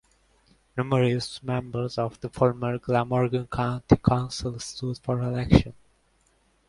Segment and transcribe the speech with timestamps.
[0.75, 5.75] Numerous members of the former Glamorgan County Council stood for election.